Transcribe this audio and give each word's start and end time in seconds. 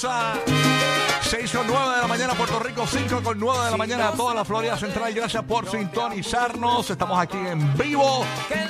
de 0.00 2.00
la 2.00 2.06
mañana, 2.06 2.34
Puerto 2.34 2.60
Rico, 2.60 2.86
5 2.86 3.20
con 3.22 3.38
9 3.38 3.64
de 3.64 3.70
la 3.72 3.76
mañana, 3.76 4.12
toda 4.12 4.32
la 4.32 4.44
Florida 4.44 4.76
Central. 4.76 5.12
Gracias 5.12 5.42
por 5.42 5.68
sintonizarnos. 5.68 6.88
Estamos 6.88 7.18
aquí 7.18 7.36
en 7.36 7.76
vivo. 7.76 8.24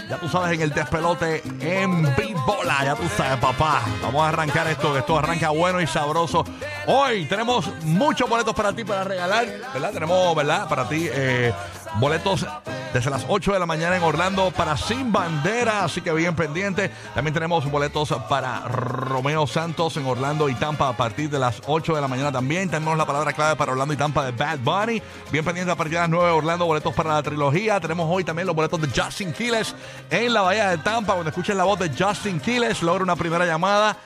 Ya 0.08 0.18
tú 0.18 0.28
sabes, 0.28 0.52
en 0.52 0.62
el 0.62 0.70
despelote 0.70 1.42
en 1.60 2.02
Bola. 2.46 2.82
Ya 2.82 2.94
tú 2.94 3.02
sabes, 3.14 3.38
papá. 3.40 3.82
Vamos 4.02 4.22
a 4.22 4.28
arrancar 4.28 4.68
esto, 4.68 4.94
que 4.94 5.00
esto 5.00 5.18
arranca 5.18 5.50
bueno 5.50 5.82
y 5.82 5.86
sabroso. 5.86 6.44
Hoy 6.86 7.26
tenemos 7.26 7.68
muchos 7.82 8.28
boletos 8.28 8.54
para 8.54 8.72
ti 8.72 8.84
para 8.84 9.04
regalar, 9.04 9.46
¿verdad? 9.74 9.92
Tenemos, 9.92 10.34
¿verdad? 10.34 10.66
Para 10.66 10.88
ti, 10.88 11.08
eh, 11.12 11.52
boletos 11.96 12.46
desde 12.92 13.10
las 13.10 13.26
8 13.28 13.52
de 13.52 13.58
la 13.58 13.66
mañana 13.66 13.96
en 13.96 14.02
Orlando 14.02 14.50
para 14.50 14.76
Sin 14.76 15.12
Bandera, 15.12 15.84
así 15.84 16.00
que 16.00 16.12
bien 16.12 16.34
pendiente. 16.34 16.90
También 17.14 17.34
tenemos 17.34 17.70
boletos 17.70 18.12
para 18.28 18.60
Romeo 18.60 19.46
Santos 19.46 19.96
en 19.96 20.06
Orlando 20.06 20.48
y 20.48 20.54
Tampa 20.54 20.88
a 20.88 20.96
partir 20.96 21.28
de 21.30 21.38
las 21.38 21.60
8 21.66 21.94
de 21.94 22.00
la 22.00 22.08
mañana 22.08 22.32
también. 22.32 22.70
Tenemos 22.70 22.96
la 22.96 23.06
palabra 23.06 23.32
clave 23.32 23.56
para 23.56 23.72
Orlando 23.72 23.94
y 23.94 23.96
Tampa 23.96 24.24
de 24.24 24.32
Bad 24.32 24.58
Bunny. 24.60 25.02
Bien 25.30 25.44
pendiente 25.44 25.72
a 25.72 25.76
partir 25.76 25.94
de 25.94 26.00
las 26.00 26.10
9 26.10 26.26
de 26.26 26.32
Orlando, 26.32 26.66
boletos 26.66 26.94
para 26.94 27.14
la 27.14 27.22
trilogía. 27.22 27.80
Tenemos 27.80 28.06
hoy 28.10 28.24
también 28.24 28.46
los 28.46 28.56
boletos 28.56 28.80
de 28.80 28.88
Justin 28.88 29.32
Quiles 29.32 29.74
en 30.10 30.32
la 30.32 30.42
Bahía 30.42 30.70
de 30.70 30.78
Tampa. 30.78 31.12
Cuando 31.12 31.30
escuches 31.30 31.54
la 31.56 31.64
voz 31.64 31.78
de 31.78 31.90
Justin 31.90 32.40
Quiles, 32.40 32.82
logra 32.82 33.02
una 33.02 33.16
primera 33.16 33.44
llamada. 33.44 33.96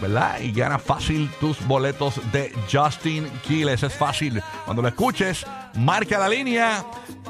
¿Verdad? 0.00 0.38
Y 0.40 0.52
gana 0.52 0.78
fácil 0.78 1.30
tus 1.40 1.58
boletos 1.66 2.20
de 2.32 2.52
Justin 2.70 3.28
Quiles. 3.46 3.82
Es 3.82 3.94
fácil. 3.94 4.42
Cuando 4.64 4.82
lo 4.82 4.88
escuches, 4.88 5.46
marca 5.74 6.18
la 6.18 6.28
línea 6.28 6.84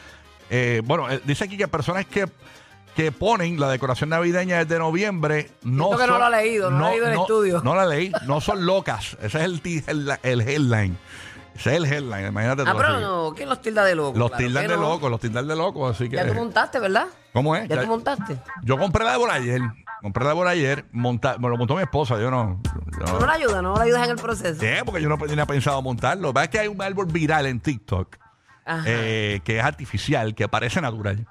eh, 0.51 0.83
bueno, 0.85 1.11
eh, 1.11 1.21
dice 1.25 1.45
aquí 1.45 1.57
que 1.57 1.67
personas 1.67 2.05
que 2.05 2.27
que 2.95 3.13
ponen 3.13 3.59
la 3.59 3.71
decoración 3.71 4.11
navideña 4.11 4.59
desde 4.59 4.79
noviembre 4.79 5.51
no 5.63 5.91
son, 5.91 5.99
que 5.99 6.07
no 6.07 6.19
lo 6.19 6.25
ha 6.25 6.31
leído, 6.31 6.71
no, 6.71 6.87
ha 6.87 6.91
leído 6.91 7.07
el 7.09 7.19
estudio. 7.19 7.63
No 7.63 7.75
la 7.75 7.87
leí, 7.87 8.13
no 8.27 8.41
son 8.41 8.67
locas. 8.67 9.17
Ese 9.23 9.39
es 9.45 9.89
el, 9.89 10.19
el, 10.23 10.41
headline. 10.43 10.99
Ese 11.55 11.71
es 11.71 11.77
el 11.77 11.85
headline, 11.87 12.27
imagínate 12.29 12.63
Ah, 12.67 12.75
pero 12.77 13.01
no, 13.01 13.33
¿quién 13.35 13.49
los 13.49 13.61
tilda 13.63 13.85
de 13.85 13.95
loco? 13.95 14.19
Los 14.19 14.33
tildan 14.33 14.67
de 14.67 14.77
loco, 14.77 15.09
los 15.09 15.21
tildan 15.21 15.47
de 15.49 15.57
loco, 15.57 15.89
así 15.89 16.09
que... 16.09 16.17
Ya 16.17 16.27
tú 16.27 16.35
montaste, 16.35 16.79
¿verdad? 16.79 17.07
¿Cómo 17.33 17.57
es? 17.57 17.69
¿Ya, 17.69 17.81
tú 17.81 17.87
montaste? 17.87 18.37
Yo 18.63 18.79
compré 18.79 19.05
la 19.05 19.17
de 19.17 19.31
ayer. 19.31 19.61
Compré 20.03 20.25
la 20.25 20.35
de 20.35 20.49
ayer, 20.49 20.85
monta, 20.91 21.39
me 21.39 21.49
lo 21.49 21.57
montó 21.57 21.77
mi 21.77 21.83
esposa, 21.83 22.19
yo 22.19 22.31
no... 22.31 22.61
Yo 22.99 23.19
no, 23.19 23.27
la 23.27 23.33
ayudas, 23.33 23.63
no 23.63 23.75
la 23.75 23.83
ayudas 23.85 24.05
en 24.05 24.11
el 24.11 24.17
proceso. 24.17 24.61
Sí, 24.61 24.67
porque 24.85 25.01
yo 25.01 25.09
no 25.09 25.17
tenía 25.19 25.47
pensado 25.47 25.81
montarlo. 25.81 26.33
¿Ves 26.33 26.49
que 26.49 26.59
hay 26.59 26.69
un 26.69 26.81
árbol 26.83 27.07
viral 27.07 27.47
en 27.47 27.61
TikTok? 27.61 28.17
Eh, 28.87 29.41
que 29.45 29.59
es 29.59 29.65
artificial, 29.65 30.35
que 30.35 30.49
parece 30.49 30.81
natural 30.81 31.27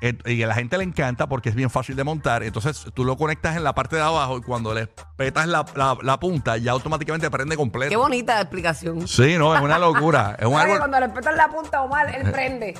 y 0.00 0.42
a 0.42 0.46
la 0.46 0.54
gente 0.54 0.78
le 0.78 0.84
encanta 0.84 1.28
porque 1.28 1.48
es 1.48 1.54
bien 1.54 1.70
fácil 1.70 1.96
de 1.96 2.04
montar. 2.04 2.42
Entonces 2.42 2.86
tú 2.94 3.04
lo 3.04 3.16
conectas 3.16 3.56
en 3.56 3.64
la 3.64 3.74
parte 3.74 3.96
de 3.96 4.02
abajo 4.02 4.38
y 4.38 4.42
cuando 4.42 4.72
le 4.72 4.86
petas 5.16 5.48
la, 5.48 5.66
la, 6.02 6.20
punta 6.20 6.56
ya 6.56 6.72
automáticamente 6.72 7.30
prende 7.30 7.56
completo. 7.56 7.90
Qué 7.90 7.96
bonita 7.96 8.40
explicación. 8.40 9.08
Sí, 9.08 9.36
no, 9.36 9.54
es 9.54 9.60
una 9.60 9.78
locura. 9.78 10.36
es 10.38 10.46
un 10.46 10.54
árbol. 10.58 10.78
Cuando 10.78 11.00
le 11.00 11.08
petas 11.08 11.34
la 11.34 11.48
punta 11.48 11.82
o 11.82 11.88
mal, 11.88 12.14
él 12.14 12.30
prende. 12.30 12.78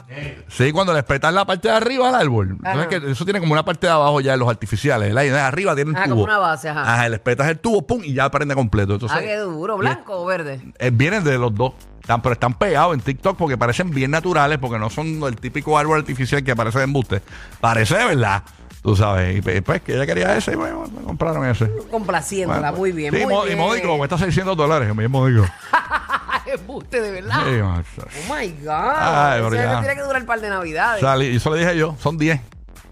Sí, 0.49 0.71
cuando 0.71 0.93
le 0.93 1.03
petas 1.03 1.33
la 1.35 1.45
parte 1.45 1.69
de 1.69 1.75
arriba 1.75 2.09
al 2.09 2.15
árbol. 2.15 2.59
Entonces, 2.65 2.87
que 2.87 3.11
eso 3.11 3.25
tiene 3.25 3.41
como 3.41 3.53
una 3.53 3.65
parte 3.65 3.87
de 3.87 3.93
abajo 3.93 4.21
ya 4.21 4.35
en 4.35 4.41
los 4.41 4.49
artificiales. 4.49 5.13
La 5.13 5.25
idea 5.25 5.47
arriba 5.47 5.75
tiene 5.75 5.91
un 5.91 5.97
tubo. 5.97 6.09
como 6.11 6.25
una 6.25 6.39
base, 6.39 6.69
ajá. 6.69 6.83
Ajá, 6.83 7.09
le 7.09 7.19
petas 7.19 7.49
el 7.49 7.59
tubo, 7.59 7.87
pum, 7.87 8.03
y 8.05 8.15
ya 8.15 8.31
prende 8.31 8.55
completo. 8.55 8.95
Entonces, 8.95 9.19
ah, 9.19 9.23
qué 9.23 9.39
duro. 9.39 9.77
¿Blanco 9.77 10.23
o 10.23 10.25
verde? 10.25 10.61
Eh, 10.79 10.91
vienen 10.93 11.25
de 11.25 11.39
los 11.39 11.55
dos 11.55 11.75
pero 12.17 12.33
están 12.33 12.55
pegados 12.55 12.95
en 12.95 13.01
TikTok 13.01 13.37
porque 13.37 13.59
parecen 13.59 13.91
bien 13.91 14.11
naturales, 14.11 14.59
porque 14.59 14.79
no 14.79 14.89
son 14.89 15.23
el 15.25 15.37
típico 15.37 15.77
árbol 15.77 15.99
artificial 15.99 16.43
que 16.43 16.57
parece 16.57 16.79
de 16.79 16.87
embuste. 17.09 17.23
Parece, 17.61 17.95
¿verdad? 17.95 18.43
Tú 18.83 18.95
sabes, 18.97 19.37
y 19.37 19.61
pues 19.61 19.83
que 19.83 19.95
ella 19.95 20.07
quería 20.07 20.37
ese 20.37 20.53
y 20.53 20.55
bueno, 20.55 20.85
me 20.87 21.03
compraron 21.03 21.45
ese. 21.47 21.71
Complaciéndola, 21.91 22.73
muy 22.73 22.93
bien. 22.93 23.13
Sí, 23.13 23.27
muy 23.27 23.51
y 23.51 23.57
módico, 23.57 23.97
cuesta 23.99 24.17
600 24.17 24.57
dólares, 24.57 24.95
mi 24.95 25.09
módico. 25.09 25.47
embuste, 26.47 27.01
de 27.01 27.11
verdad. 27.11 27.43
oh 27.47 28.35
my 28.35 28.49
God. 28.63 28.95
Ay, 28.97 29.41
eso 29.41 29.51
tiene 29.51 29.95
que 29.95 30.03
durar 30.03 30.21
el 30.23 30.27
par 30.27 30.41
de 30.41 30.49
navidades. 30.49 31.03
y 31.03 31.37
eso 31.37 31.55
le 31.55 31.61
dije 31.61 31.77
yo, 31.77 31.97
son 32.01 32.17
10. 32.17 32.41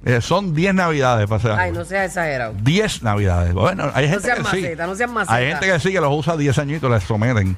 Eh, 0.05 0.21
son 0.21 0.55
10 0.55 0.75
navidades 0.75 1.27
para 1.29 1.61
Ay, 1.61 1.73
no 1.73 1.85
seas 1.85 2.07
exagerado. 2.07 2.55
10 2.61 3.03
navidades. 3.03 3.53
Bueno, 3.55 3.91
hay 3.93 4.09
gente 4.09 4.29
no 4.29 4.35
que 4.35 4.43
maceta, 4.43 4.85
sí. 4.85 4.89
No 4.89 4.95
seas 4.95 5.11
maceta. 5.11 5.35
Hay 5.35 5.49
gente 5.49 5.67
que 5.67 5.81
sí 5.81 5.93
que 5.93 6.01
los 6.01 6.15
usa 6.15 6.37
10 6.37 6.59
añitos, 6.59 6.91
les 6.91 7.03
someten. 7.03 7.57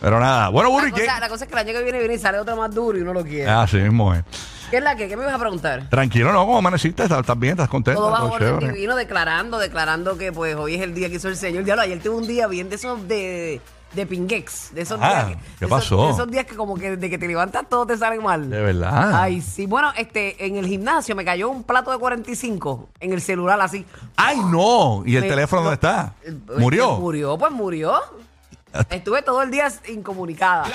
Pero 0.00 0.20
nada. 0.20 0.48
Bueno, 0.50 0.70
Burri, 0.70 0.92
¿qué? 0.92 1.06
La 1.06 1.28
cosa 1.28 1.44
es 1.44 1.50
que 1.50 1.54
el 1.54 1.66
año 1.66 1.72
que 1.72 1.82
viene 1.82 1.98
viene 1.98 2.14
y 2.14 2.18
sale 2.18 2.38
otro 2.38 2.54
más 2.54 2.72
duro 2.72 2.98
y 2.98 3.00
uno 3.02 3.12
lo 3.12 3.24
quiere. 3.24 3.50
Ah, 3.50 3.66
sí 3.68 3.78
mismo 3.78 4.14
es. 4.14 4.22
¿Qué 4.70 4.76
es 4.76 4.82
la 4.82 4.96
que? 4.96 5.08
¿Qué 5.08 5.16
me 5.16 5.24
vas 5.24 5.34
a 5.34 5.38
preguntar? 5.38 5.88
Tranquilo, 5.88 6.30
¿no? 6.32 6.44
¿Cómo 6.44 6.58
amaneciste? 6.58 7.02
¿Estás, 7.02 7.38
bien? 7.38 7.52
¿Estás 7.52 7.68
contento? 7.68 8.00
Todo 8.00 8.10
bajo 8.10 8.32
orden 8.34 8.58
divino, 8.58 8.96
declarando, 8.96 9.58
declarando 9.58 10.18
que 10.18 10.30
pues 10.30 10.54
hoy 10.56 10.74
es 10.74 10.82
el 10.82 10.94
día 10.94 11.08
que 11.08 11.16
hizo 11.16 11.28
el 11.28 11.36
Señor. 11.36 11.64
Diablo, 11.64 11.82
ayer 11.82 12.00
tuve 12.02 12.16
un 12.16 12.26
día 12.26 12.46
bien 12.48 12.68
de 12.68 12.76
esos 12.76 13.08
de, 13.08 13.62
de 13.94 14.06
pinguex. 14.06 14.74
De 14.74 14.82
esos 14.82 14.98
ah, 15.02 15.24
días. 15.24 15.38
¿qué 15.58 15.66
pasó? 15.66 16.06
de 16.06 16.12
esos 16.12 16.30
días 16.30 16.44
que 16.44 16.54
como 16.54 16.76
que 16.76 16.96
de 16.98 17.10
que 17.10 17.16
te 17.16 17.26
levantas 17.26 17.66
todo 17.66 17.86
te 17.86 17.96
sale 17.96 18.20
mal. 18.20 18.50
De 18.50 18.60
verdad. 18.60 19.22
Ay, 19.22 19.40
sí. 19.40 19.64
Bueno, 19.66 19.90
este, 19.96 20.44
en 20.44 20.56
el 20.56 20.66
gimnasio 20.66 21.16
me 21.16 21.24
cayó 21.24 21.48
un 21.48 21.62
plato 21.62 21.90
de 21.90 21.98
45 21.98 22.90
en 23.00 23.12
el 23.14 23.22
celular 23.22 23.58
así. 23.62 23.86
¡Ay, 24.16 24.38
no! 24.38 25.02
¿Y 25.06 25.16
el 25.16 25.26
teléfono 25.26 25.62
dónde 25.62 25.76
está? 25.76 26.12
Eh, 26.22 26.36
¿Murió? 26.58 26.98
Murió, 26.98 27.38
pues 27.38 27.52
murió. 27.52 27.98
Estuve 28.90 29.22
todo 29.22 29.42
el 29.42 29.50
día 29.50 29.72
incomunicada. 29.88 30.66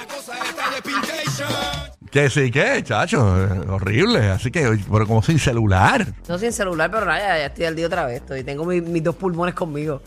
Que 2.13 2.29
sí, 2.29 2.51
que, 2.51 2.83
chacho, 2.83 3.25
horrible. 3.69 4.19
Así 4.29 4.51
que, 4.51 4.77
pero 4.91 5.07
como 5.07 5.23
sin 5.23 5.39
celular. 5.39 6.05
No 6.29 6.37
sin 6.37 6.53
celular, 6.53 6.91
pero 6.91 7.07
nada, 7.07 7.39
ya, 7.39 7.45
estoy 7.47 7.65
al 7.65 7.75
día 7.75 7.87
otra 7.87 8.05
vez. 8.05 8.17
Estoy, 8.17 8.43
tengo 8.43 8.65
mis 8.65 9.03
dos 9.03 9.15
pulmones 9.15 9.55
conmigo. 9.55 9.99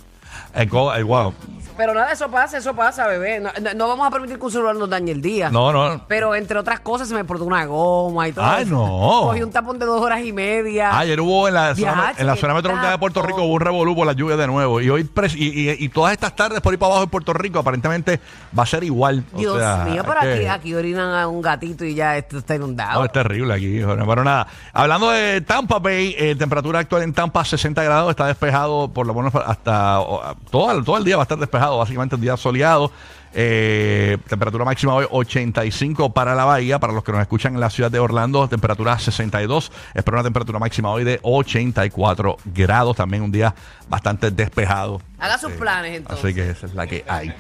El, 0.55 0.71
el, 0.97 1.05
wow. 1.05 1.35
Pero 1.77 1.93
nada, 1.93 2.11
eso 2.11 2.31
pasa, 2.31 2.57
eso 2.57 2.75
pasa, 2.75 3.07
bebé. 3.07 3.41
No, 3.75 3.89
vamos 3.89 4.07
a 4.07 4.11
permitir 4.11 4.39
que 4.39 4.45
un 4.45 4.51
celular 4.51 4.75
nos 4.77 4.89
dañe 4.89 5.13
el 5.13 5.21
día. 5.21 5.51
No, 5.51 5.73
no. 5.73 6.05
Pero 6.09 6.35
entre 6.35 6.59
otras 6.59 6.81
cosas 6.81 7.09
se 7.09 7.15
me 7.15 7.25
portó 7.25 7.45
una 7.45 7.65
goma 7.67 8.29
y 8.29 8.33
todo. 8.33 8.45
Ay, 8.45 8.65
no. 8.65 9.23
Cogí 9.25 9.43
un 9.43 9.51
tapón 9.51 9.79
de 9.79 9.85
dos 9.85 10.01
horas 10.01 10.25
y 10.25 10.33
media. 10.33 10.99
Ayer 10.99 11.21
hubo 11.21 11.49
en 11.49 11.55
la 11.55 11.75
zona, 11.75 12.15
en 12.17 12.27
la 12.27 12.37
zona 12.37 12.55
metropolitana 12.55 12.93
de 12.93 12.99
Puerto 12.99 13.23
Rico 13.23 13.43
hubo 13.43 13.55
un 13.55 13.61
revolú 13.61 13.95
por 13.95 14.07
la 14.07 14.15
lluvia 14.15 14.37
de 14.37 14.47
nuevo. 14.47 14.81
Y 14.81 14.89
hoy 14.89 15.09
y, 15.37 15.89
todas 15.91 16.13
estas 16.13 16.35
tardes 16.35 16.61
por 16.61 16.73
ahí 16.73 16.79
para 16.79 16.93
abajo 16.93 17.05
en 17.05 17.11
Puerto 17.11 17.33
Rico 17.33 17.59
aparentemente 17.59 18.21
va 18.59 18.63
a 18.63 18.67
ser 18.67 18.83
igual. 18.85 19.25
Dios 19.35 19.57
mío, 19.85 20.03
pero 20.07 20.21
aquí, 20.21 20.47
aquí 20.47 20.75
orinan 20.75 21.15
a 21.15 21.29
un 21.29 21.43
gatito 21.43 21.85
y 21.85 21.95
ya 21.95 22.17
esto 22.17 22.39
está 22.39 22.55
inundado. 22.55 23.01
No, 23.01 23.05
es 23.05 23.13
terrible 23.13 23.53
aquí. 23.55 23.81
Pero 23.81 24.25
nada. 24.25 24.47
Hablando 24.73 25.11
de 25.11 25.43
Tampa 25.43 25.79
Bay, 25.79 26.15
eh, 26.19 26.35
temperatura 26.37 26.79
actual 26.79 27.03
en 27.03 27.13
Tampa 27.13 27.45
60 27.45 27.83
grados, 27.83 28.11
está 28.11 28.27
despejado 28.27 28.89
por 28.89 29.07
lo 29.07 29.15
menos 29.15 29.35
hasta 29.35 30.01
todo, 30.51 30.83
todo 30.83 30.99
el 30.99 31.05
día 31.05 31.17
va 31.17 31.23
a 31.23 31.25
estar 31.25 31.39
despejado, 31.39 31.79
básicamente 31.79 32.17
el 32.17 32.23
día 32.23 32.37
soleado. 32.37 32.91
Eh, 33.39 34.17
temperatura 34.29 34.65
máxima 34.65 34.95
hoy 34.95 35.07
85 35.11 36.15
para 36.15 36.35
la 36.35 36.47
bahía. 36.47 36.79
Para 36.79 36.95
los 36.95 37.05
que 37.05 37.13
nos 37.13 37.21
escuchan 37.21 37.55
en 37.55 37.61
la 37.61 37.69
ciudad 37.69 37.91
de 37.91 37.99
Orlando, 37.99 38.49
temperatura 38.49 38.99
62. 38.99 39.71
Espero 39.95 40.17
una 40.17 40.25
temperatura 40.25 40.59
máxima 40.59 40.91
hoy 40.91 41.05
de 41.05 41.21
84 41.23 42.39
grados. 42.47 42.97
También 42.97 43.23
un 43.23 43.31
día 43.31 43.55
bastante 43.91 44.31
despejado. 44.31 45.03
Haga 45.19 45.39
sus 45.39 45.53
planes 45.53 45.97
entonces. 45.97 46.25
Así 46.25 46.35
que 46.35 46.51
esa 46.51 46.67
es 46.67 46.75
la 46.75 46.87
que 46.87 47.05
hay. 47.09 47.33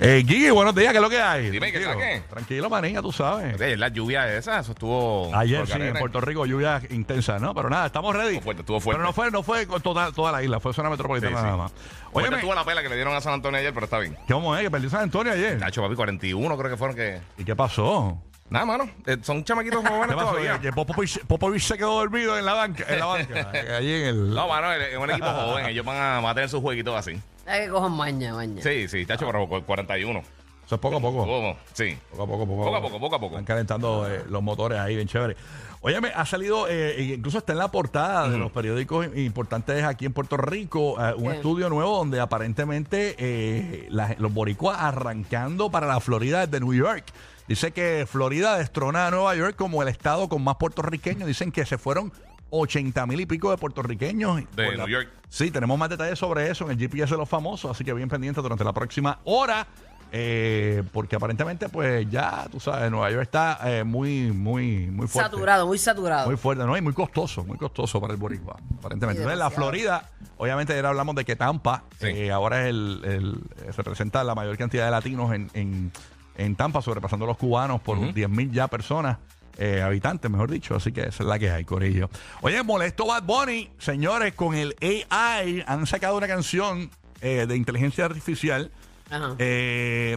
Eh, 0.00 0.24
Gigi, 0.26 0.50
buenos 0.50 0.74
días, 0.74 0.90
¿qué 0.90 0.98
es 0.98 1.02
lo 1.02 1.08
que 1.08 1.20
hay? 1.20 1.50
Dime, 1.50 1.70
¿qué 1.70 1.78
qué? 1.78 2.22
Tranquilo, 2.28 2.68
manía, 2.68 3.00
tú 3.00 3.12
sabes. 3.12 3.54
Oye, 3.54 3.76
la 3.76 3.88
lluvia 3.88 4.34
esa, 4.34 4.58
eso 4.58 4.72
estuvo. 4.72 5.30
Ayer 5.34 5.64
sí, 5.66 5.74
en. 5.80 5.94
Puerto 5.94 6.20
Rico 6.20 6.44
lluvia 6.44 6.82
intensa, 6.90 7.38
¿no? 7.38 7.54
Pero 7.54 7.70
nada, 7.70 7.86
estamos 7.86 8.16
ready. 8.16 8.36
Estuvo 8.36 8.42
fuerte, 8.42 8.60
estuvo 8.62 8.80
fuerte. 8.80 8.98
Pero 8.98 9.06
no 9.06 9.12
fue, 9.12 9.30
no 9.30 9.42
fue 9.42 9.66
con 9.66 9.80
toda, 9.80 10.10
toda 10.10 10.32
la 10.32 10.42
isla, 10.42 10.58
fue 10.58 10.72
zona 10.72 10.90
metropolitana 10.90 11.36
Sí, 11.36 11.40
sí. 11.40 11.44
nada 11.44 11.56
más. 11.56 11.72
Oye, 12.12 12.28
Oye, 12.28 12.38
tuvo 12.38 12.54
la 12.54 12.64
pela 12.64 12.82
que 12.82 12.88
le 12.88 12.96
dieron 12.96 13.14
a 13.14 13.20
San 13.20 13.34
Antonio 13.34 13.60
ayer, 13.60 13.72
pero 13.72 13.84
está 13.84 13.98
bien. 13.98 14.16
¿qué 14.26 14.34
vamos 14.34 14.52
a 14.52 14.56
ver? 14.56 14.66
Que 14.66 14.70
perdió 14.70 14.90
San 14.90 15.02
Antonio 15.02 15.32
ayer. 15.32 15.58
Nacho, 15.58 15.82
papi, 15.82 15.94
41 15.94 16.58
creo 16.58 16.70
que 16.70 16.76
fueron 16.76 16.96
que. 16.96 17.20
¿Y 17.38 17.44
qué 17.44 17.54
pasó? 17.54 18.18
Nada, 18.50 18.66
mano. 18.66 18.90
eh, 19.06 19.16
son 19.22 19.44
chamaquitos 19.44 19.80
¿Qué 19.82 19.88
jóvenes 19.88 20.16
pasó? 20.16 20.28
todavía. 20.30 20.58
Que 20.60 20.72
Popovich, 20.72 21.24
Popovich 21.24 21.62
se 21.62 21.78
quedó 21.78 21.94
dormido 22.00 22.36
en 22.36 22.44
la 22.44 22.54
banca, 22.54 22.84
en 22.88 22.98
la 22.98 23.06
banca, 23.06 23.50
eh, 23.54 23.74
allí 23.76 23.92
en 23.94 24.06
el... 24.08 24.34
No, 24.34 24.48
mano, 24.48 24.72
es 24.72 24.96
un 24.96 25.08
equipo 25.10 25.26
joven. 25.26 25.66
Ellos 25.66 25.84
van 25.86 25.96
a, 25.96 26.20
van 26.20 26.26
a 26.32 26.34
tener 26.34 26.48
sus 26.50 26.60
jueguitos 26.60 26.96
así. 26.96 27.18
Hay 27.46 27.62
que 27.66 27.68
cojan 27.70 27.92
maña, 27.92 28.34
maña. 28.34 28.60
Sí, 28.62 28.88
sí, 28.88 29.06
Tacho, 29.06 29.26
pero 29.26 29.48
cu- 29.48 29.62
41. 29.62 30.18
Eso 30.66 30.74
es 30.76 30.80
poco 30.80 30.96
a 30.98 31.00
poco. 31.00 31.26
¿Cómo? 31.26 31.56
Sí. 31.72 31.96
Poco 32.10 32.22
a 32.22 32.26
poco, 32.26 32.46
poco 32.46 32.64
Poco 32.64 32.76
a 32.76 32.80
poco, 32.82 33.00
poco 33.00 33.16
a 33.16 33.20
poco. 33.20 33.34
Están 33.34 33.44
calentando 33.44 34.08
eh, 34.08 34.24
los 34.28 34.42
motores 34.42 34.78
ahí, 34.78 34.94
bien 34.94 35.08
chévere. 35.08 35.36
Óyeme, 35.82 36.12
ha 36.14 36.26
salido, 36.26 36.66
eh, 36.68 37.14
incluso 37.16 37.38
está 37.38 37.52
en 37.52 37.58
la 37.58 37.70
portada 37.70 38.28
de 38.28 38.36
los 38.36 38.52
periódicos 38.52 39.06
importantes 39.16 39.82
aquí 39.82 40.04
en 40.06 40.12
Puerto 40.12 40.36
Rico, 40.36 40.96
eh, 41.02 41.14
un 41.16 41.32
estudio 41.32 41.70
nuevo 41.70 41.96
donde 41.96 42.20
aparentemente 42.20 43.14
eh, 43.18 43.86
la- 43.90 44.14
los 44.18 44.32
boricuas 44.32 44.76
arrancando 44.78 45.70
para 45.70 45.86
la 45.86 45.98
Florida 46.00 46.46
desde 46.46 46.60
New 46.64 46.74
York. 46.74 47.04
Dice 47.50 47.72
que 47.72 48.06
Florida 48.08 48.56
destrona 48.58 49.08
a 49.08 49.10
Nueva 49.10 49.34
York 49.34 49.56
como 49.56 49.82
el 49.82 49.88
estado 49.88 50.28
con 50.28 50.40
más 50.44 50.54
puertorriqueños. 50.54 51.26
Dicen 51.26 51.50
que 51.50 51.66
se 51.66 51.78
fueron 51.78 52.12
80 52.50 53.04
mil 53.06 53.20
y 53.20 53.26
pico 53.26 53.50
de 53.50 53.56
puertorriqueños. 53.56 54.42
De 54.54 54.76
la- 54.76 54.84
New 54.86 54.88
York. 54.94 55.08
Sí, 55.28 55.50
tenemos 55.50 55.76
más 55.76 55.90
detalles 55.90 56.16
sobre 56.16 56.48
eso 56.48 56.66
en 56.66 56.70
el 56.70 56.78
GPS 56.78 57.10
de 57.14 57.18
los 57.18 57.28
famosos, 57.28 57.68
así 57.72 57.82
que 57.84 57.92
bien 57.92 58.08
pendiente 58.08 58.40
durante 58.40 58.62
la 58.62 58.72
próxima 58.72 59.18
hora. 59.24 59.66
eh, 60.12 60.82
porque 60.92 61.14
aparentemente, 61.16 61.68
pues 61.68 62.04
ya, 62.10 62.46
tú 62.50 62.58
sabes, 62.58 62.90
Nueva 62.90 63.10
York 63.12 63.22
está 63.22 63.58
eh, 63.64 63.84
muy, 63.84 64.32
muy, 64.32 64.88
muy 64.88 65.06
fuerte. 65.06 65.30
Saturado, 65.30 65.66
muy 65.68 65.78
saturado. 65.78 66.26
Muy 66.26 66.36
fuerte, 66.36 66.64
¿no? 66.64 66.76
Y 66.76 66.80
muy 66.80 66.92
costoso, 66.92 67.44
muy 67.44 67.56
costoso 67.56 68.00
para 68.00 68.12
el 68.14 68.18
boricua, 68.18 68.56
aparentemente. 68.78 69.22
Entonces, 69.22 69.38
la. 69.38 69.50
Florida, 69.50 70.08
obviamente 70.36 70.72
ayer 70.72 70.84
hablamos 70.86 71.14
de 71.14 71.24
que 71.24 71.36
Tampa 71.36 71.84
Sí. 72.00 72.06
eh, 72.08 72.30
ahora 72.32 72.62
es 72.62 72.70
el, 72.70 73.00
el- 73.04 73.72
representa 73.76 74.24
la 74.24 74.34
mayor 74.34 74.56
cantidad 74.56 74.84
de 74.84 74.90
latinos 74.90 75.32
en, 75.32 75.48
en, 75.54 75.92
en 76.36 76.56
Tampa, 76.56 76.80
sobrepasando 76.82 77.24
a 77.24 77.28
los 77.28 77.36
cubanos 77.36 77.80
por 77.80 78.12
10 78.14 78.28
mil 78.30 78.50
ya 78.52 78.68
personas. 78.68 79.18
eh, 79.58 79.82
habitantes, 79.82 80.30
mejor 80.30 80.50
dicho, 80.50 80.74
así 80.74 80.90
que 80.90 81.00
esa 81.02 81.22
es 81.22 81.28
la 81.28 81.38
que 81.38 81.50
hay, 81.50 81.64
Corillo. 81.64 82.08
Oye, 82.40 82.62
molesto 82.62 83.04
Bad 83.06 83.24
Bunny, 83.24 83.68
señores, 83.78 84.32
con 84.34 84.54
el 84.54 84.74
AI 84.80 85.62
han 85.66 85.86
sacado 85.86 86.16
una 86.16 86.26
canción 86.28 86.90
eh, 87.20 87.44
de 87.46 87.56
inteligencia 87.56 88.06
artificial 88.06 88.70
Ajá. 89.10 89.34
eh, 89.38 90.16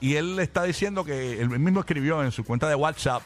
y 0.00 0.14
él 0.14 0.38
está 0.38 0.62
diciendo 0.62 1.04
que 1.04 1.40
él 1.40 1.48
mismo 1.58 1.80
escribió 1.80 2.22
en 2.22 2.30
su 2.30 2.44
cuenta 2.44 2.68
de 2.68 2.76
WhatsApp 2.76 3.22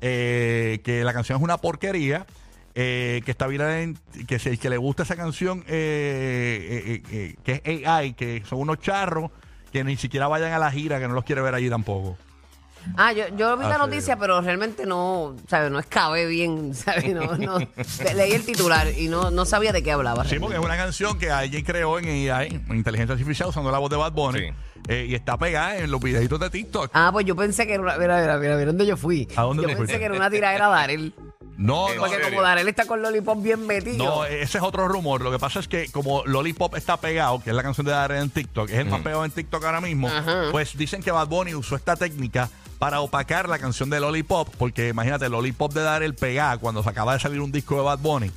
eh, 0.00 0.80
que 0.84 1.04
la 1.04 1.12
canción 1.12 1.36
es 1.36 1.42
una 1.44 1.58
porquería. 1.58 2.24
eh, 2.74 3.20
que 3.24 3.32
está 3.32 3.46
viral 3.48 3.96
que 4.28 4.38
si 4.38 4.56
que 4.56 4.70
le 4.70 4.76
gusta 4.78 5.02
esa 5.02 5.16
canción 5.16 5.62
que 5.62 7.36
es 7.44 7.86
AI 7.86 8.12
que 8.14 8.42
son 8.48 8.60
unos 8.60 8.78
charros 8.78 9.30
que 9.72 9.84
ni 9.84 9.96
siquiera 9.96 10.28
vayan 10.28 10.52
a 10.52 10.58
la 10.58 10.70
gira 10.70 10.98
que 10.98 11.08
no 11.08 11.14
los 11.14 11.24
quiere 11.24 11.40
ver 11.42 11.54
allí 11.54 11.68
tampoco 11.70 12.16
Ah, 12.96 13.12
yo, 13.12 13.28
yo 13.36 13.58
vi 13.58 13.66
Ah, 13.66 13.68
la 13.68 13.74
sí, 13.74 13.80
noticia, 13.80 14.16
pero 14.16 14.40
realmente 14.40 14.86
no, 14.86 15.36
¿sabes? 15.48 15.70
No 15.70 15.78
escabé 15.78 16.24
bien, 16.26 16.74
¿sabes? 16.74 17.14
No, 17.14 17.36
no. 17.36 17.58
Le- 17.58 18.14
leí 18.14 18.32
el 18.32 18.42
titular 18.46 18.88
y 18.96 19.06
no, 19.08 19.30
no 19.30 19.44
sabía 19.44 19.70
de 19.70 19.82
qué 19.82 19.92
hablaba. 19.92 20.24
Sí, 20.24 20.38
porque 20.38 20.56
es 20.56 20.64
una 20.64 20.78
canción 20.78 21.18
que 21.18 21.30
alguien 21.30 21.62
creó 21.62 21.98
en 21.98 22.06
AI, 22.32 22.62
en 22.70 22.74
inteligencia 22.76 23.12
artificial, 23.12 23.50
usando 23.50 23.70
la 23.70 23.76
voz 23.76 23.90
de 23.90 23.96
Bad 23.96 24.12
Bunny. 24.12 24.38
Sí. 24.40 24.46
eh, 24.88 25.06
y 25.10 25.14
está 25.14 25.36
pegada 25.36 25.76
en 25.76 25.90
los 25.90 26.00
videitos 26.00 26.40
de 26.40 26.48
TikTok. 26.48 26.90
Ah, 26.94 27.10
pues 27.12 27.26
yo 27.26 27.36
pensé 27.36 27.66
que 27.66 27.74
era 27.74 27.82
una. 27.82 27.98
Mira, 27.98 28.18
mira, 28.18 28.38
mira, 28.38 28.54
mira 28.54 28.66
dónde 28.68 28.86
yo 28.86 28.96
fui. 28.96 29.28
¿A 29.36 29.42
dónde 29.42 29.62
yo 29.64 29.68
tú 29.68 29.74
pensé 29.74 29.76
fuiste? 29.76 29.98
que 29.98 30.04
era 30.06 30.14
una 30.14 30.30
tiradera 30.30 30.66
de 30.68 30.72
Darel. 30.72 31.14
No, 31.60 31.90
¿En 31.90 31.96
no, 31.96 32.00
Porque 32.02 32.14
serio? 32.16 32.30
como 32.30 32.42
Darel 32.42 32.66
está 32.68 32.86
con 32.86 33.02
Lollipop 33.02 33.42
bien 33.42 33.66
metido. 33.66 34.02
no, 34.04 34.24
ese 34.24 34.56
es 34.58 34.64
otro 34.64 34.88
rumor. 34.88 35.20
Lo 35.20 35.30
que 35.30 35.38
pasa 35.38 35.60
es 35.60 35.68
que 35.68 35.90
como 35.92 36.24
Lollipop 36.24 36.74
está 36.74 36.96
pegado, 36.96 37.42
que 37.42 37.50
es 37.50 37.56
la 37.56 37.62
canción 37.62 37.84
de 37.86 37.92
Darren 37.92 38.22
en 38.22 38.30
TikTok, 38.30 38.70
es 38.70 38.78
el 38.78 38.86
más 38.86 39.02
pegado 39.02 39.24
en 39.26 39.30
TikTok 39.30 39.62
ahora 39.64 39.80
mismo, 39.82 40.08
Ajá. 40.08 40.44
pues 40.50 40.76
dicen 40.76 41.02
que 41.02 41.10
Bad 41.10 41.28
Bunny 41.28 41.54
usó 41.54 41.76
esta 41.76 41.96
técnica 41.96 42.48
para 42.78 43.00
opacar 43.02 43.46
la 43.46 43.58
canción 43.58 43.90
de 43.90 44.00
Lollipop, 44.00 44.48
porque 44.56 44.88
imagínate, 44.88 45.28
Lollipop 45.28 45.74
de 45.74 45.82
Darrell 45.82 46.14
pegada 46.14 46.56
cuando 46.56 46.82
se 46.82 46.88
acaba 46.88 47.12
de 47.12 47.20
salir 47.20 47.40
un 47.42 47.52
disco 47.52 47.76
de 47.76 47.82
Bad 47.82 47.98
Bunny. 47.98 48.30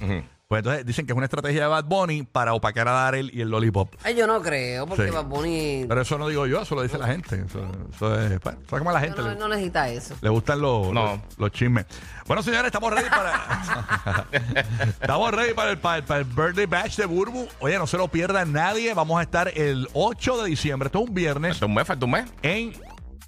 Pues 0.54 0.60
entonces 0.60 0.86
dicen 0.86 1.08
que 1.08 1.14
es 1.14 1.18
una 1.18 1.26
estrategia 1.26 1.62
de 1.64 1.68
Bad 1.68 1.86
Bunny 1.86 2.22
para 2.22 2.54
opacar 2.54 2.88
a 2.88 2.92
Darrell 2.92 3.32
y 3.34 3.42
el 3.42 3.50
Lollipop. 3.50 3.92
Ay, 4.04 4.14
yo 4.16 4.28
no 4.28 4.40
creo, 4.40 4.86
porque 4.86 5.08
Sí. 5.08 5.10
Bad 5.12 5.26
Bunny 5.26 5.86
Pero 5.90 6.02
eso 6.02 6.16
no 6.20 6.28
digo 6.28 6.46
yo, 6.46 6.62
eso 6.62 6.76
lo 6.76 6.84
dice 6.84 7.00
la 7.00 7.08
gente. 7.08 7.44
Eso, 7.44 7.66
eso 7.96 8.22
es, 8.22 8.40
pues, 8.40 8.56
eso 8.64 8.76
es 8.76 8.78
como 8.80 8.92
a 8.92 8.94
la 8.94 9.00
gente. 9.00 9.20
no, 9.20 9.30
le- 9.30 9.36
no 9.36 9.48
necesita 9.48 9.90
eso. 9.90 10.14
Le 10.22 10.30
gustan 10.30 10.62
los, 10.62 10.94
No. 10.94 11.04
los, 11.14 11.20
los 11.40 11.52
chismes. 11.54 11.88
Bueno, 12.28 12.44
señores, 12.44 12.68
estamos 12.68 12.94
ready 12.94 13.10
para. 13.10 14.28
estamos 15.02 15.32
ready 15.32 15.54
para 15.56 15.72
el, 15.72 15.78
para, 15.80 15.98
el, 15.98 16.04
para 16.04 16.20
el 16.20 16.26
birthday 16.26 16.66
bash 16.68 16.98
de 16.98 17.06
Burbu. 17.08 17.48
Oye, 17.60 17.78
no 17.80 17.88
se 17.88 17.98
lo 17.98 18.08
pierda 18.08 18.46
nadie. 18.46 18.94
Vamos 18.94 19.20
a 19.20 19.24
estar 19.24 19.48
el 19.58 19.88
8 19.94 20.44
de 20.44 20.50
diciembre. 20.50 20.86
Esto 20.88 21.02
es 21.02 21.08
un 21.10 21.16
viernes 21.16 21.54
Falta 21.58 21.66
un 21.66 21.74
mes, 21.74 21.88
falta 21.88 22.06
un 22.06 22.12
mes. 22.12 22.26
en, 22.44 22.74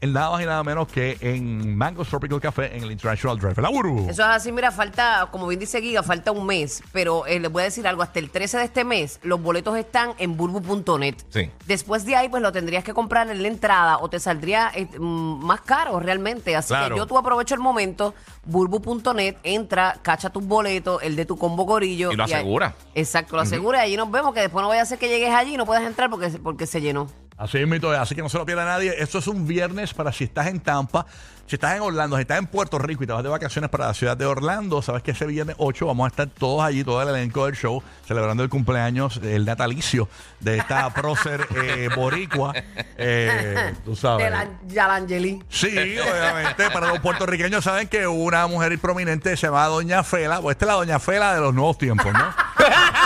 en 0.02 0.14
nada 0.14 0.30
más 0.30 0.42
y 0.42 0.46
nada 0.46 0.64
menos 0.64 0.88
que 0.88 1.18
en 1.22 1.76
Mango 1.78 2.04
Tropical 2.06 2.40
Café 2.40 2.76
en 2.76 2.84
el 2.84 2.92
International 2.92 3.38
Drive. 3.40 3.62
¿La 3.62 3.70
Burbu? 3.70 4.02
Eso 4.10 4.22
es 4.24 4.28
así, 4.28 4.52
mira, 4.52 4.72
falta, 4.72 5.30
como 5.32 5.48
bien 5.48 5.60
dice 5.60 5.82
Giga, 5.82 6.04
falta 6.04 6.32
un 6.32 6.46
mes, 6.46 6.84
pero 6.92 7.26
eh, 7.26 7.40
les 7.40 7.52
voy 7.52 7.62
a 7.62 7.66
decir 7.66 7.88
algo, 7.88 8.04
hasta 8.04 8.20
el 8.20 8.30
13 8.30 8.58
de 8.60 8.64
este 8.66 8.84
mes 8.84 9.20
los 9.24 9.42
boletos 9.42 9.78
están 9.78 10.14
en 10.18 10.38
burbu.net. 10.38 11.16
Sí. 11.30 11.50
Después 11.66 12.06
de 12.06 12.16
ahí, 12.16 12.30
pues 12.30 12.44
lo 12.44 12.52
tendrías 12.52 12.84
que 12.84 12.94
comprar 12.94 13.30
en 13.30 13.42
la 13.42 13.48
entrada 13.48 13.98
o 14.00 14.10
te 14.10 14.20
saldría 14.20 14.72
eh, 14.76 14.88
mm, 15.00 15.44
más 15.46 15.62
caro 15.62 16.00
realmente. 16.00 16.56
Así 16.56 16.68
Claro. 16.70 16.96
que 16.96 17.00
yo 17.00 17.08
tú 17.08 17.18
aprovecho 17.18 17.56
el 17.56 17.62
momento, 17.62 18.14
burbu.net, 18.46 19.38
entra, 19.44 19.98
cacha 20.02 20.30
tus 20.30 20.46
boletos, 20.46 21.02
el 21.04 21.16
de 21.16 21.26
tu 21.26 21.38
combo 21.38 21.64
gorillo. 21.64 22.12
Y 22.12 22.16
lo 22.16 22.24
asegura. 22.26 22.76
exacto, 22.94 23.36
lo 23.36 23.42
asegura 23.42 23.80
y 23.80 23.82
allí 23.88 23.98
nos 23.98 24.12
vemos, 24.12 24.34
que 24.34 24.42
después 24.42 24.62
no 24.62 24.70
vaya 24.70 24.82
a 24.82 24.86
ser 24.86 25.00
que 25.00 25.08
llegues 25.08 25.34
allí 25.34 25.54
y 25.56 25.58
no 25.58 25.66
puedas 25.66 25.84
entrar 25.84 26.10
porque, 26.10 26.30
porque 26.30 26.66
se 26.68 26.82
llenó. 26.82 27.08
Así 27.38 27.58
es, 27.58 27.68
mito, 27.68 27.92
así 27.92 28.16
que 28.16 28.22
no 28.22 28.30
se 28.30 28.38
lo 28.38 28.46
pierda 28.46 28.64
nadie. 28.64 28.96
Esto 28.98 29.18
es 29.18 29.28
un 29.28 29.46
viernes 29.46 29.94
para 29.94 30.14
si 30.14 30.24
estás 30.24 30.48
en 30.48 30.62
Tampa, 30.62 31.06
si 31.48 31.58
estás 31.58 31.76
en 31.76 31.82
Orlando, 31.82 32.16
si 32.16 32.22
estás 32.22 32.40
en 32.40 32.48
Puerto 32.48 32.80
Rico 32.80 33.04
y 33.04 33.08
te 33.08 33.12
vas 33.12 33.24
de 33.24 33.30
vacaciones 33.30 33.70
para 33.70 33.88
la 33.88 33.94
ciudad 33.94 34.16
de 34.16 34.26
Orlando, 34.26 34.82
sabes 34.82 35.04
que 35.04 35.12
ese 35.12 35.26
viernes 35.26 35.58
8 35.60 35.86
vamos 35.86 36.06
a 36.06 36.08
estar 36.08 36.28
todos 36.30 36.64
allí, 36.64 36.86
todo 36.86 37.02
el 37.02 37.10
elenco 37.10 37.46
del 37.46 37.56
show, 37.58 37.84
celebrando 38.08 38.42
el 38.42 38.50
cumpleaños, 38.50 39.18
el 39.18 39.44
natalicio 39.44 40.08
de 40.40 40.60
esta 40.60 40.90
prócer 40.94 41.46
eh, 41.56 41.90
boricua. 41.94 42.54
Eh, 42.98 43.74
tú 43.84 43.98
sabes. 43.98 44.26
De 44.26 44.32
la 44.32 44.48
Yalangeli. 44.68 45.44
Sí, 45.50 45.68
obviamente. 45.68 46.72
Para 46.72 46.88
los 46.88 47.00
puertorriqueños 47.00 47.66
saben 47.66 47.90
que 47.90 48.08
una 48.08 48.48
mujer 48.48 48.80
prominente 48.80 49.36
se 49.36 49.48
llama 49.48 49.66
Doña 49.66 50.04
Fela. 50.04 50.40
Pues 50.40 50.56
esta 50.56 50.66
es 50.66 50.68
la 50.70 50.76
Doña 50.76 51.00
Fela 51.00 51.36
de 51.36 51.42
los 51.42 51.54
nuevos 51.54 51.78
tiempos, 51.78 52.14
¿no? 52.14 52.34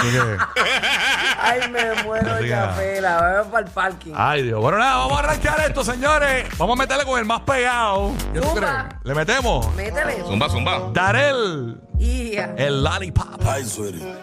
Así 0.00 0.10
que- 0.10 0.36
Ay, 1.42 1.60
me 1.70 2.02
muero 2.02 2.32
Así 2.32 2.42
de 2.42 2.48
que 2.48 2.54
nada. 2.54 2.68
chapela, 2.70 3.20
vamos 3.20 3.46
para 3.48 3.66
el 3.66 3.72
parking. 3.72 4.12
Ay, 4.16 4.42
Dios. 4.42 4.60
Bueno, 4.60 4.78
nada, 4.78 4.96
vamos 4.98 5.18
a 5.18 5.22
arrancar 5.24 5.60
esto, 5.66 5.84
señores. 5.84 6.46
Vamos 6.58 6.78
a 6.78 6.82
meterle 6.82 7.04
con 7.04 7.18
el 7.18 7.24
más 7.24 7.40
pegado. 7.40 8.12
¿Qué 8.32 8.40
tú 8.40 8.48
Zumba. 8.48 8.60
crees? 8.88 9.04
¿Le 9.04 9.14
metemos? 9.14 9.74
Métele. 9.74 10.22
Zumba, 10.26 10.48
zumba. 10.48 10.80
Darel, 10.92 11.80
Ia. 11.98 12.54
el 12.56 12.82
lollipop. 12.84 13.40
Hi, 13.42 13.64
sweetie. 13.66 14.14